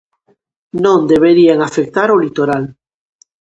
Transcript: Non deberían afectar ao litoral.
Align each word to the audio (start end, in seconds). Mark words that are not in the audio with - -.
Non 0.85 0.99
deberían 1.11 1.59
afectar 1.61 2.07
ao 2.09 2.21
litoral. 2.25 2.63